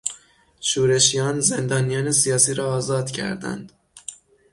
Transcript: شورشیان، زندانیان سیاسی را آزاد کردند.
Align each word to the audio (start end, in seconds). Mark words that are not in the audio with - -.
شورشیان، 0.59 1.39
زندانیان 1.39 2.11
سیاسی 2.11 2.53
را 2.53 2.71
آزاد 2.73 3.11
کردند. 3.11 3.71